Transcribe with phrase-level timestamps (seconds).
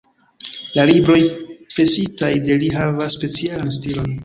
[0.77, 1.17] La libroj
[1.75, 4.13] presitaj de li havas specialan stilon.